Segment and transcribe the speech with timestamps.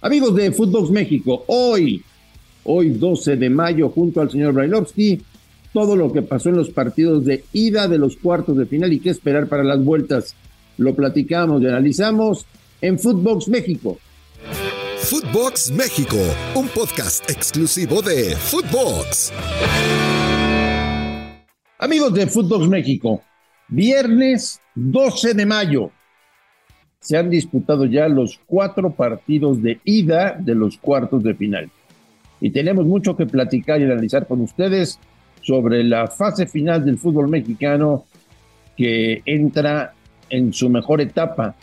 [0.00, 2.04] Amigos de Fútbol México, hoy,
[2.62, 5.20] hoy 12 de mayo, junto al señor Brailovsky,
[5.72, 9.00] todo lo que pasó en los partidos de ida de los cuartos de final y
[9.00, 10.36] qué esperar para las vueltas.
[10.76, 12.46] Lo platicamos y analizamos
[12.80, 13.98] en Footbox México.
[14.98, 16.16] Footbox México,
[16.54, 19.32] un podcast exclusivo de Footbox.
[21.80, 23.22] Amigos de Footbox México,
[23.66, 25.90] viernes 12 de mayo,
[27.00, 31.70] se han disputado ya los cuatro partidos de ida de los cuartos de final.
[32.40, 34.98] Y tenemos mucho que platicar y analizar con ustedes
[35.42, 38.04] sobre la fase final del fútbol mexicano
[38.76, 39.94] que entra
[40.30, 41.54] en su mejor etapa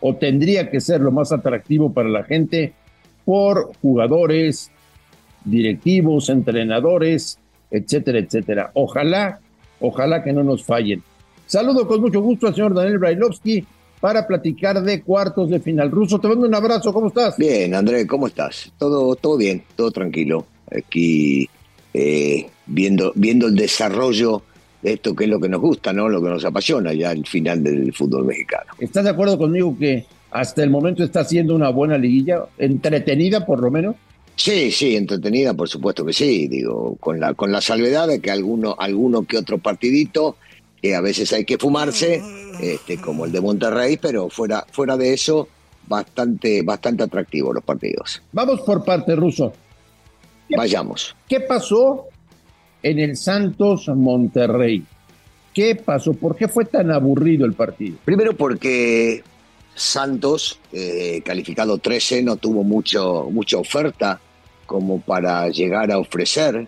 [0.00, 2.72] o tendría que ser lo más atractivo para la gente
[3.24, 4.70] por jugadores,
[5.44, 7.38] directivos, entrenadores,
[7.70, 8.70] etcétera, etcétera.
[8.74, 9.40] Ojalá,
[9.80, 11.02] ojalá que no nos fallen.
[11.46, 13.64] Saludo con mucho gusto al señor Daniel Brailovsky,
[14.04, 15.90] para platicar de cuartos de final.
[15.90, 17.38] Ruso, te mando un abrazo, ¿cómo estás?
[17.38, 18.70] Bien, André, ¿cómo estás?
[18.76, 20.44] Todo, todo bien, todo tranquilo.
[20.70, 21.48] Aquí
[21.94, 24.42] eh, viendo, viendo el desarrollo
[24.82, 26.10] de esto que es lo que nos gusta, ¿no?
[26.10, 28.72] Lo que nos apasiona ya el final del fútbol mexicano.
[28.78, 32.42] ¿Estás de acuerdo conmigo que hasta el momento está siendo una buena liguilla?
[32.58, 33.96] ¿Entretenida por lo menos?
[34.36, 36.46] Sí, sí, entretenida, por supuesto que sí.
[36.48, 40.36] Digo, con la, con la salvedad de que alguno, alguno que otro partidito
[40.82, 42.20] que a veces hay que fumarse,
[42.72, 45.48] este, como el de Monterrey, pero fuera, fuera de eso,
[45.86, 48.22] bastante, bastante atractivo los partidos.
[48.32, 49.52] Vamos por parte, Ruso.
[50.56, 51.14] Vayamos.
[51.28, 52.06] ¿Qué pasó
[52.82, 54.84] en el Santos Monterrey?
[55.52, 56.14] ¿Qué pasó?
[56.14, 57.96] ¿Por qué fue tan aburrido el partido?
[58.04, 59.22] Primero porque
[59.74, 64.20] Santos, eh, calificado 13, no tuvo mucho, mucha oferta
[64.66, 66.66] como para llegar a ofrecer.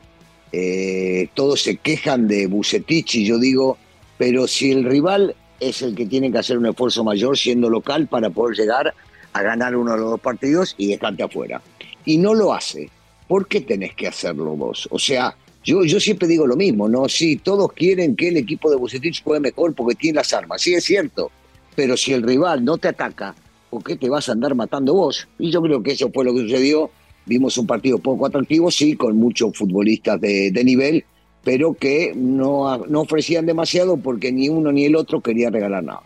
[0.53, 3.79] Eh, todos se quejan de Bucetich y yo digo,
[4.19, 8.07] pero si el rival es el que tiene que hacer un esfuerzo mayor siendo local
[8.07, 8.95] para poder llegar
[9.33, 11.61] a ganar uno de los dos partidos y dejarte afuera.
[12.05, 12.91] Y no lo hace.
[13.29, 14.89] ¿Por qué tenés que hacerlo vos?
[14.91, 17.09] O sea, yo, yo siempre digo lo mismo, ¿no?
[17.09, 20.63] Sí, todos quieren que el equipo de Bucetich juegue mejor porque tiene las armas.
[20.63, 21.31] Sí, es cierto.
[21.75, 23.35] Pero si el rival no te ataca,
[23.69, 25.27] ¿por qué te vas a andar matando vos?
[25.39, 26.91] Y yo creo que eso fue lo que sucedió.
[27.27, 31.05] Vimos un partido poco atractivo, sí, con muchos futbolistas de, de nivel,
[31.47, 36.03] pero que no, no ofrecían demasiado porque ni uno ni el otro quería regalar nada.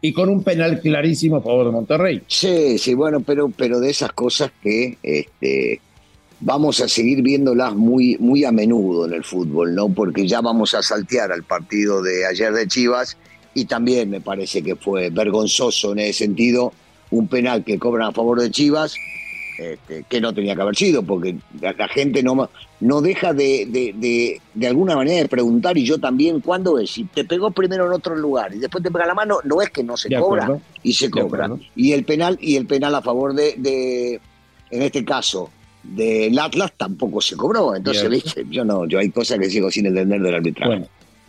[0.00, 2.22] Y con un penal clarísimo a favor de Monterrey.
[2.28, 5.80] Sí, sí, bueno, pero, pero de esas cosas que este,
[6.38, 9.88] vamos a seguir viéndolas muy, muy a menudo en el fútbol, ¿no?
[9.88, 13.16] Porque ya vamos a saltear al partido de ayer de Chivas
[13.54, 16.72] y también me parece que fue vergonzoso en ese sentido
[17.10, 18.94] un penal que cobran a favor de Chivas
[19.58, 22.50] este, que no tenía que haber sido, porque la, gente no,
[22.80, 26.90] no deja de, de, de, alguna manera de preguntar, y yo también, ¿cuándo es?
[26.90, 29.70] Si te pegó primero en otro lugar y después te pega la mano, no es
[29.70, 31.50] que no se cobra, y se cobra.
[31.76, 34.20] Y el penal, y el penal a favor de, de
[34.70, 35.50] en este caso,
[35.84, 37.76] del Atlas tampoco se cobró.
[37.76, 38.44] Entonces, ¿viste?
[38.50, 40.68] yo no, yo hay cosas que sigo sin entender del arbitraje.
[40.68, 40.86] Bueno,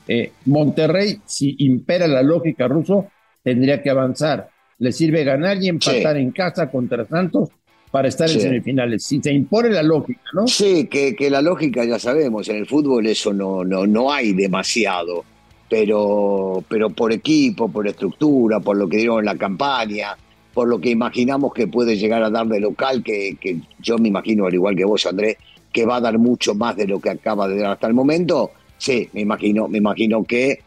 [0.07, 3.07] eh, Monterrey, si impera la lógica ruso,
[3.43, 4.49] tendría que avanzar.
[4.79, 7.49] Le sirve ganar y empatar en casa contra Santos
[7.95, 9.05] para estar en semifinales.
[9.05, 10.45] Si se impone la lógica, ¿no?
[10.47, 14.33] Sí, que, que, la lógica ya sabemos, en el fútbol eso no, no, no hay
[14.33, 15.23] demasiado,
[15.69, 20.17] pero, pero por equipo, por estructura, por lo que dieron en la campaña,
[20.53, 24.09] por lo que imaginamos que puede llegar a dar de local, que, que yo me
[24.09, 25.37] imagino, al igual que vos, Andrés,
[25.71, 28.51] que va a dar mucho más de lo que acaba de dar hasta el momento,
[28.77, 30.59] sí, me imagino, me imagino que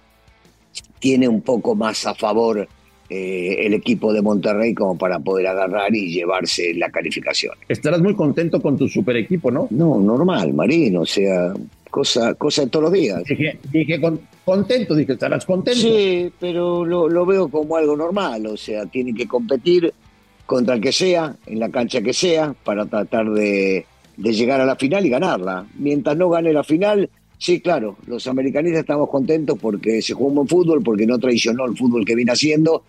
[0.98, 2.66] tiene un poco más a favor
[3.10, 7.54] eh, el equipo de Monterrey como para poder agarrar y llevarse la calificación.
[7.66, 9.66] Estarás muy contento con tu super equipo, ¿no?
[9.70, 11.54] No, normal, Marín, o sea,
[11.90, 13.24] cosa, cosa de todos los días.
[13.24, 14.00] Dije, dije
[14.44, 15.80] contento, dije, estarás contento.
[15.80, 19.92] Sí, pero lo, lo veo como algo normal, o sea, tienen que competir
[20.44, 23.86] contra el que sea, en la cancha que sea, para tratar de,
[24.18, 25.66] de llegar a la final y ganarla.
[25.78, 27.08] Mientras no gane la final,
[27.40, 31.66] Sí, claro, los americanistas estamos contentos porque se jugó un buen fútbol, porque no traicionó
[31.66, 32.82] el fútbol que viene haciendo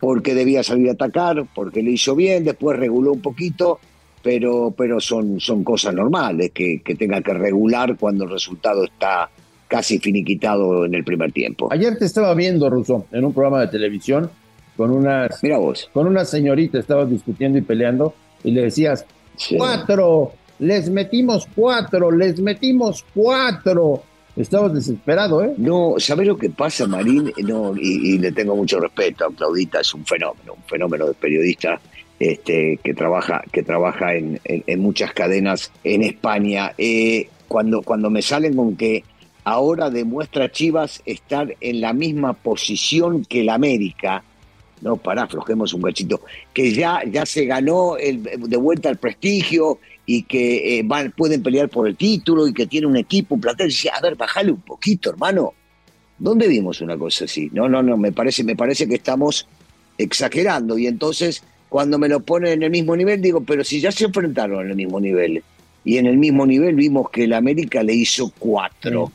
[0.00, 3.78] porque debía salir a atacar, porque le hizo bien, después reguló un poquito,
[4.22, 9.30] pero, pero son, son cosas normales que, que tenga que regular cuando el resultado está
[9.68, 11.68] casi finiquitado en el primer tiempo.
[11.70, 14.30] Ayer te estaba viendo, Russo, en un programa de televisión
[14.76, 15.90] con unas, Mira vos.
[15.92, 19.04] con una señorita, estabas discutiendo y peleando, y le decías,
[19.56, 24.02] cuatro, les metimos cuatro, les metimos cuatro.
[24.36, 25.54] Estabas desesperado, ¿eh?
[25.56, 27.32] No, ¿sabes lo que pasa, Marín?
[27.38, 31.80] No, y, le tengo mucho respeto a Claudita, es un fenómeno, un fenómeno de periodista
[32.20, 34.40] este, que trabaja, que trabaja en,
[34.78, 36.72] muchas cadenas en España.
[36.78, 39.02] Eh, cuando, cuando me salen con que
[39.44, 44.22] ahora demuestra Chivas estar en la misma posición que el América,
[44.82, 46.20] no, pará, aflojemos un cachito,
[46.52, 49.78] que ya, ya se ganó el, de vuelta el prestigio
[50.10, 53.42] y que eh, van, pueden pelear por el título y que tiene un equipo, un
[53.42, 53.70] plantel.
[53.94, 55.52] a ver, bajale un poquito, hermano.
[56.18, 57.50] ¿Dónde vimos una cosa así?
[57.52, 59.46] No, no, no, me parece, me parece que estamos
[59.98, 60.78] exagerando.
[60.78, 64.06] Y entonces, cuando me lo ponen en el mismo nivel, digo, pero si ya se
[64.06, 65.42] enfrentaron en el mismo nivel.
[65.84, 69.12] Y en el mismo nivel vimos que el América le hizo cuatro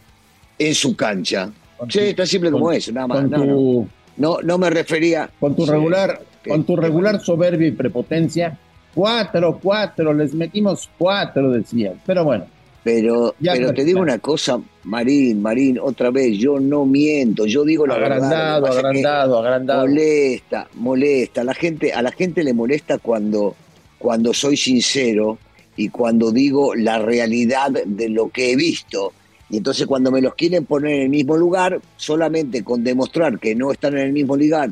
[0.59, 1.51] en su cancha.
[1.89, 3.29] sí, está simple como eso, nada más.
[3.31, 3.87] No,
[4.17, 5.27] no, no, me refería.
[5.39, 8.59] Con tu regular, con tu regular soberbia y prepotencia,
[8.93, 11.93] cuatro, cuatro, les metimos cuatro, decía.
[12.05, 12.45] Pero bueno.
[12.83, 17.87] Pero, pero te digo una cosa, Marín, Marín, otra vez, yo no miento, yo digo
[17.87, 18.79] la agrandado, verdad.
[18.79, 21.41] Agrandado, agrandado, Molesta, molesta.
[21.41, 23.55] A la gente, a la gente le molesta cuando,
[23.97, 25.37] cuando soy sincero
[25.77, 29.13] y cuando digo la realidad de lo que he visto.
[29.49, 33.55] Y entonces cuando me los quieren poner en el mismo lugar, solamente con demostrar que
[33.55, 34.71] no están en el mismo lugar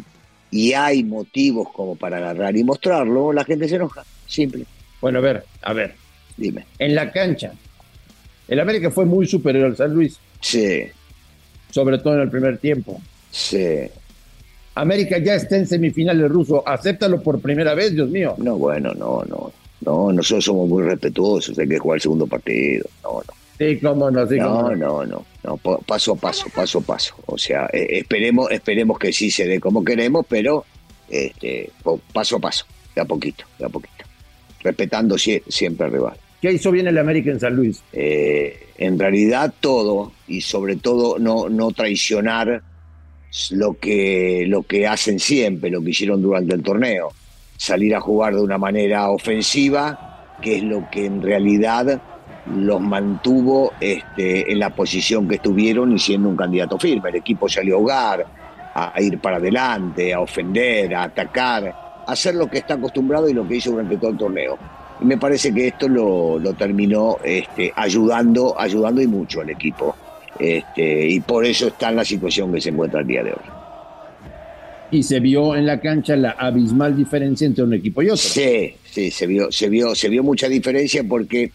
[0.51, 4.03] y hay motivos como para agarrar y mostrarlo, la gente se enoja.
[4.27, 4.65] Simple.
[4.99, 5.95] Bueno, a ver, a ver.
[6.37, 6.65] Dime.
[6.77, 7.53] En la cancha,
[8.47, 10.19] el América fue muy superior al San Luis.
[10.41, 10.83] Sí.
[11.69, 13.01] Sobre todo en el primer tiempo.
[13.31, 13.79] Sí.
[14.75, 16.67] América ya está en semifinales ruso.
[16.67, 18.35] Acéptalo por primera vez, Dios mío.
[18.37, 19.53] No, bueno, no, no.
[19.81, 21.57] No, nosotros somos muy respetuosos.
[21.57, 22.85] Hay que jugar el segundo partido.
[23.03, 23.40] No, no.
[23.61, 27.13] Sí, cómo no, sí, no, no, no, no, paso a paso, paso a paso.
[27.27, 30.65] O sea, eh, esperemos, esperemos que sí se dé como queremos, pero
[31.07, 31.69] este,
[32.11, 32.65] paso a paso,
[32.95, 34.03] de a poquito, de a poquito.
[34.63, 36.17] Respetando siempre al rival.
[36.41, 37.83] ¿Qué hizo bien el América en San Luis?
[37.93, 42.63] Eh, en realidad todo, y sobre todo no, no traicionar
[43.51, 47.09] lo que, lo que hacen siempre, lo que hicieron durante el torneo.
[47.57, 52.01] Salir a jugar de una manera ofensiva, que es lo que en realidad
[52.47, 57.09] los mantuvo este, en la posición que estuvieron y siendo un candidato firme.
[57.09, 58.25] El equipo salió a jugar,
[58.73, 63.33] a ir para adelante, a ofender, a atacar, a hacer lo que está acostumbrado y
[63.33, 64.57] lo que hizo durante todo el torneo
[65.01, 69.95] y me parece que esto lo, terminó este, ayudando, ayudando y mucho al equipo.
[70.37, 73.41] Este, y por eso está en la situación que se encuentra el día de hoy.
[74.91, 78.17] Y se vio en la cancha la abismal diferencia entre un equipo y otro.
[78.17, 81.51] Sí, sí, se vio, se vio, se vio mucha diferencia porque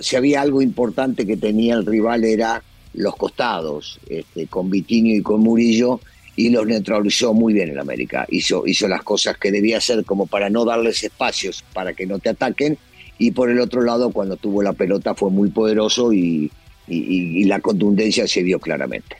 [0.00, 2.62] si había algo importante que tenía el rival era
[2.94, 6.00] los costados, este, con Vitinho y con Murillo,
[6.36, 8.26] y los neutralizó muy bien en América.
[8.30, 12.18] Hizo, hizo las cosas que debía hacer como para no darles espacios para que no
[12.18, 12.78] te ataquen.
[13.18, 16.50] Y por el otro lado, cuando tuvo la pelota fue muy poderoso y,
[16.88, 19.16] la contundencia se vio claramente.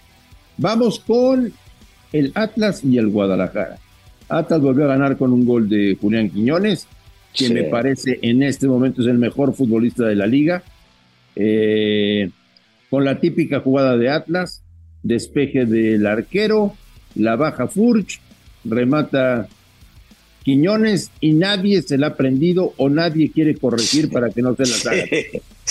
[0.58, 1.52] Vamos con
[2.12, 3.78] el Atlas y el Guadalajara.
[4.28, 6.86] Atlas volvió a ganar con un gol de Julián Quiñones,
[7.34, 10.62] que me parece en este momento es el mejor futbolista de la liga.
[11.34, 12.30] Eh,
[12.90, 14.62] con la típica jugada de Atlas,
[15.02, 16.74] despeje del arquero,
[17.14, 18.20] la baja Furch,
[18.64, 19.48] remata
[20.42, 24.66] Quiñones y nadie se la ha prendido o nadie quiere corregir para que no se
[24.66, 25.06] la haga.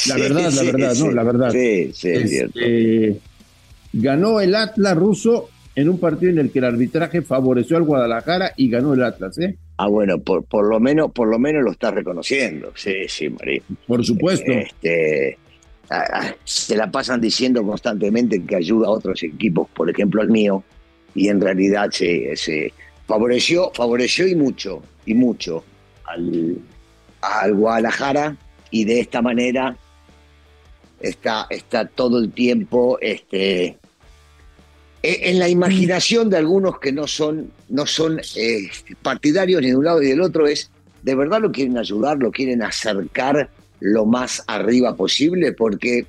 [0.07, 1.11] La verdad, la verdad, ¿no?
[1.11, 1.51] La verdad.
[1.51, 3.17] Sí, sí, este,
[3.93, 8.53] ganó el Atlas ruso en un partido en el que el arbitraje favoreció al Guadalajara
[8.55, 9.57] y ganó el Atlas, ¿eh?
[9.83, 12.71] Ah, bueno, por, por lo menos, por lo menos lo está reconociendo.
[12.75, 13.63] Sí, sí, María.
[13.87, 14.51] Por supuesto.
[14.51, 15.39] Este,
[16.43, 20.63] se la pasan diciendo constantemente que ayuda a otros equipos, por ejemplo al mío,
[21.15, 22.71] y en realidad se, se
[23.07, 25.63] favoreció, favoreció y mucho, y mucho
[26.05, 26.59] al,
[27.21, 28.37] al Guadalajara
[28.69, 29.75] y de esta manera
[30.99, 33.79] está, está todo el tiempo este,
[35.03, 38.69] en la imaginación de algunos que no son, no son eh,
[39.01, 40.69] partidarios ni de un lado ni del otro, es
[41.01, 46.05] de verdad lo quieren ayudar, lo quieren acercar lo más arriba posible, porque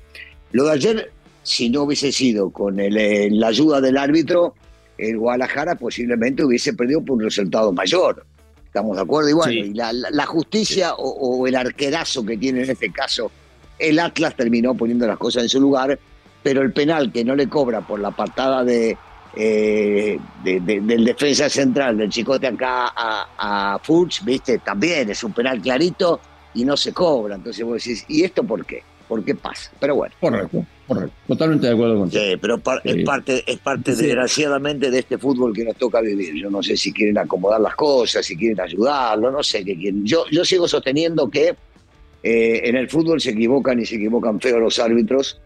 [0.51, 4.53] lo de ayer, si no hubiese sido con el, la ayuda del árbitro,
[4.97, 8.23] el Guadalajara posiblemente hubiese perdido por un resultado mayor.
[8.65, 9.29] ¿Estamos de acuerdo?
[9.29, 13.31] Igual, y la, justicia o, el arquerazo que tiene en este caso
[13.79, 15.99] el Atlas terminó poniendo las cosas en su lugar,
[16.43, 18.97] pero el penal que no le cobra por la patada de,
[19.35, 24.59] eh, del defensa central del Chicote acá a, a Furch, ¿viste?
[24.59, 26.19] También es un penal clarito
[26.53, 27.35] y no se cobra.
[27.35, 28.83] Entonces vos decís, ¿y esto por qué?
[29.07, 29.71] ¿Por qué pasa?
[29.79, 30.13] Pero bueno.
[30.19, 30.65] Correcto.
[30.85, 32.21] Correcto, totalmente de acuerdo contigo.
[32.21, 36.35] Sí, pero es parte, es parte desgraciadamente de este fútbol que nos toca vivir.
[36.35, 40.05] Yo no sé si quieren acomodar las cosas, si quieren ayudarlo, no sé qué quieren.
[40.05, 41.55] Yo, yo sigo sosteniendo que
[42.21, 45.39] eh, en el fútbol se equivocan y se equivocan feo los árbitros.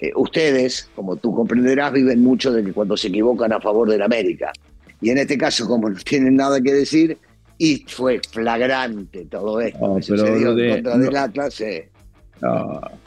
[0.00, 4.02] Eh, ustedes, como tú comprenderás, viven mucho de que cuando se equivocan a favor del
[4.02, 4.52] América.
[5.00, 7.18] Y en este caso, como no tienen nada que decir,
[7.58, 11.62] y fue flagrante todo esto no, que sucedió de, contra del Atlas.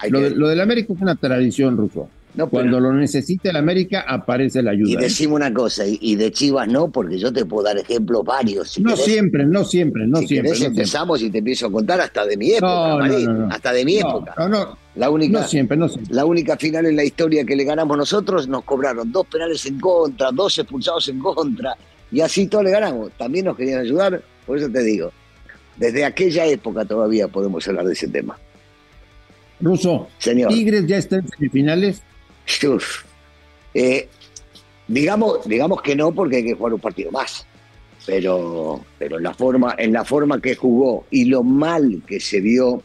[0.10, 2.10] lo, del América es una tradición, Ruso.
[2.46, 4.92] Cuando lo necesita el América, aparece la ayuda.
[4.92, 4.98] Y ¿eh?
[5.00, 8.80] decimos una cosa, y, de Chivas no, porque yo te puedo dar ejemplos varios.
[8.80, 10.66] no siempre, no siempre, no si siempre.
[10.66, 13.06] empezamos y te empiezo a contar hasta de mi época,
[13.50, 14.36] hasta de mi época.
[14.38, 16.14] No, no, la única, no siempre, no siempre.
[16.14, 19.80] La única final en la historia que le ganamos nosotros, nos cobraron dos penales en
[19.80, 21.76] contra, dos expulsados en contra,
[22.12, 23.12] y así todo le ganamos.
[23.18, 25.12] También nos querían ayudar, por eso te digo,
[25.76, 28.38] desde aquella época todavía podemos hablar de ese tema.
[29.60, 30.52] Ruso, Señor.
[30.52, 32.02] Tigres ya está en semifinales.
[33.74, 34.08] Eh,
[34.88, 37.46] digamos, digamos que no, porque hay que jugar un partido más.
[38.06, 42.40] Pero, pero en, la forma, en la forma que jugó y lo mal que se
[42.40, 42.82] vio,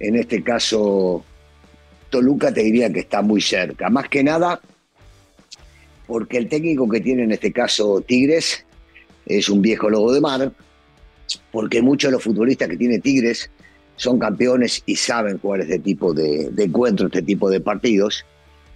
[0.00, 1.24] en este caso,
[2.10, 3.90] Toluca te diría que está muy cerca.
[3.90, 4.60] Más que nada,
[6.06, 8.64] porque el técnico que tiene en este caso Tigres
[9.26, 10.52] es un viejo lobo de mar,
[11.50, 13.50] porque muchos de los futbolistas que tiene Tigres
[13.96, 18.24] son campeones y saben jugar este tipo de, encuentros, este tipo de partidos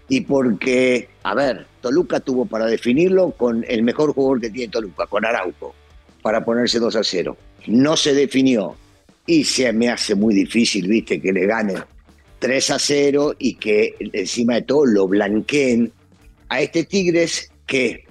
[0.08, 5.06] y porque, a ver, Toluca tuvo para definirlo con el mejor jugador que tiene Toluca,
[5.06, 5.74] con Arauco,
[6.20, 7.36] para ponerse 2 a 0.
[7.68, 8.74] No se definió
[9.24, 11.74] y se me hace muy difícil, viste, que le gane
[12.40, 15.92] 3 a 0 y que encima de todo lo blanqueen
[16.48, 18.04] a este Tigres que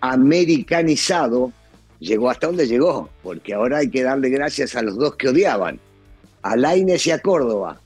[0.00, 1.52] americanizado
[1.98, 5.80] llegó hasta donde llegó, porque ahora hay que darle gracias a los dos que odiaban,
[6.42, 7.80] a Laines y a Córdoba,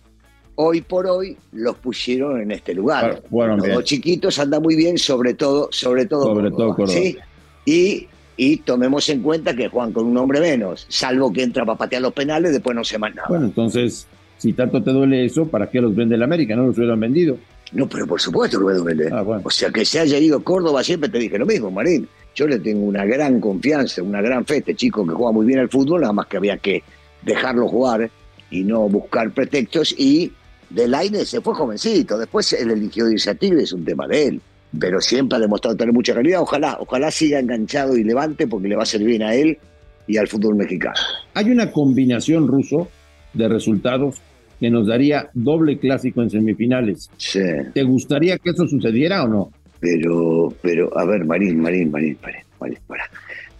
[0.56, 3.22] hoy por hoy los pusieron en este lugar.
[3.30, 7.16] los chiquitos andan muy bien, sobre todo, sobre todo, sobre todo ¿sí?
[7.64, 11.78] Y, y tomemos en cuenta que juegan con un hombre menos, salvo que entra para
[11.78, 13.28] patear los penales, después no se más nada.
[13.28, 14.06] Bueno, entonces,
[14.38, 16.54] si tanto te duele eso, ¿para qué los vende el América?
[16.56, 17.38] ¿No los hubieran vendido?
[17.72, 19.12] No, pero por supuesto que los vender.
[19.12, 22.08] Ah, o sea, que se haya ido Córdoba, siempre te dije lo mismo, Marín.
[22.34, 25.46] Yo le tengo una gran confianza, una gran fe a este chico que juega muy
[25.46, 26.82] bien al fútbol, nada más que había que
[27.22, 28.10] dejarlo jugar
[28.50, 30.30] y no buscar pretextos y
[30.70, 34.40] Delaine se fue jovencito, después él eligió irse a Tigre, es un tema de él,
[34.78, 36.40] pero siempre ha demostrado tener mucha calidad.
[36.40, 39.58] Ojalá, ojalá siga enganchado y levante porque le va a servir bien a él
[40.06, 40.96] y al fútbol mexicano.
[41.34, 42.88] Hay una combinación ruso
[43.34, 44.16] de resultados
[44.58, 47.10] que nos daría doble clásico en semifinales.
[47.16, 47.40] Sí.
[47.74, 49.52] ¿Te gustaría que eso sucediera o no?
[49.80, 53.10] Pero, pero, a ver, Marín, Marín, Marín, Marín, Marín para,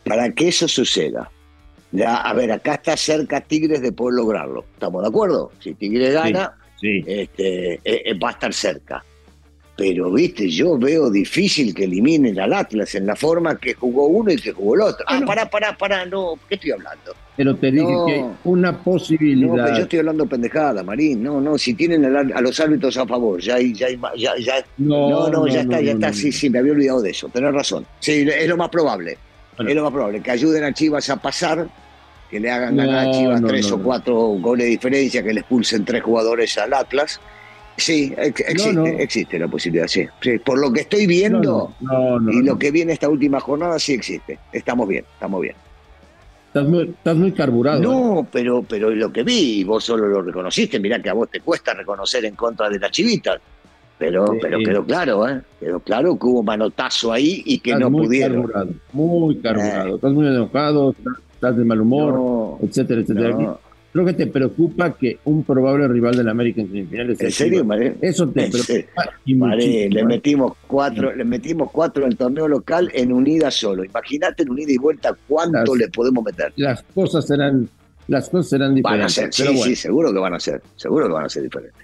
[0.04, 1.30] para que eso suceda,
[1.94, 4.64] ya, a ver, acá está cerca Tigres de poder lograrlo.
[4.72, 5.52] ¿Estamos de acuerdo?
[5.60, 9.04] Si Tigres gana, este, eh, eh, va a estar cerca.
[9.76, 14.30] Pero, viste, yo veo difícil que eliminen al Atlas en la forma que jugó uno
[14.30, 15.04] y que jugó el otro.
[15.08, 17.12] Ah, pará, pará, pará, no, ¿qué estoy hablando?
[17.36, 19.68] Pero te dije que una posibilidad.
[19.68, 21.20] No, yo estoy hablando pendejada, Marín.
[21.22, 25.48] No, no, si tienen a los árbitros a favor, ya, ya, ya, ya no, no,
[25.48, 26.12] ya está, ya está.
[26.12, 27.28] Sí, sí, me había olvidado de eso.
[27.28, 27.84] Tenés razón.
[27.98, 29.18] Sí, es lo más probable.
[29.58, 30.20] Es lo más probable.
[30.20, 31.68] Que ayuden a Chivas a pasar
[32.30, 35.84] que le hagan ganar a Chivas tres o cuatro goles de diferencia, que le expulsen
[35.84, 37.20] tres jugadores al Atlas.
[37.76, 40.06] Sí, existe, existe la posibilidad, sí.
[40.44, 41.74] Por lo que estoy viendo
[42.30, 44.38] y lo que viene esta última jornada, sí existe.
[44.52, 45.56] Estamos bien, estamos bien.
[46.48, 47.80] Estás muy, estás muy carburado.
[47.80, 48.26] No, ¿eh?
[48.30, 51.74] pero, pero lo que vi, vos solo lo reconociste, mirá que a vos te cuesta
[51.74, 53.40] reconocer en contra de la chivita.
[53.98, 55.40] Pero, pero quedó claro, ¿eh?
[55.58, 58.42] Quedó claro que hubo manotazo ahí y que no muy pudieron.
[58.42, 59.88] Carburado, muy carburado.
[59.88, 59.94] Eh.
[59.96, 60.94] Estás muy enojado,
[61.32, 63.58] estás de mal humor, etcétera, etcétera.
[63.94, 67.20] Creo que te preocupa que un probable rival del América en semifinales.
[67.20, 67.94] ¿En serio, Maré?
[68.00, 69.04] Eso te preocupa.
[69.36, 73.84] Maré, le metimos cuatro, le metimos cuatro en el torneo local en unida solo.
[73.84, 76.52] Imagínate en unida y vuelta cuánto le podemos meter.
[76.56, 77.68] Las cosas serán,
[78.08, 79.16] las cosas serán diferentes.
[79.16, 81.44] Van a ser, sí, sí, seguro que van a ser, seguro que van a ser
[81.44, 81.80] diferentes.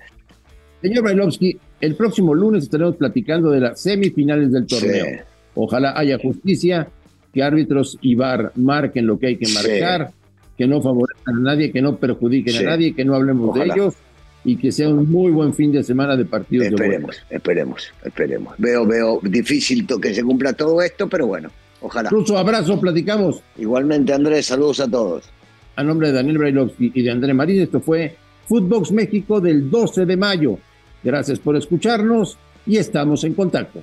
[0.82, 5.06] Señor Bailovsky, el próximo lunes estaremos platicando de las semifinales del torneo.
[5.54, 6.88] Ojalá haya justicia
[7.32, 10.10] que árbitros y VAR marquen lo que hay que marcar,
[10.58, 13.94] que no favorezcan a nadie, que no perjudiquen a nadie, que no hablemos de ellos
[14.44, 16.66] y que sea un muy buen fin de semana de partidos.
[16.68, 18.54] Esperemos, esperemos, esperemos.
[18.58, 22.08] Veo, veo difícil que se cumpla todo esto, pero bueno, ojalá.
[22.08, 23.42] Incluso abrazo, platicamos.
[23.56, 25.24] Igualmente, Andrés, saludos a todos.
[25.76, 28.16] A nombre de Daniel Brailovsky y de Andrés Marín, esto fue
[28.48, 30.58] Footbox México del 12 de mayo.
[31.02, 33.80] Gracias por escucharnos y estamos en contacto.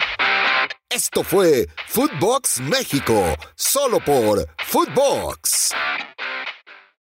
[0.89, 3.24] Esto fue Footbox México,
[3.56, 5.74] solo por Footbox.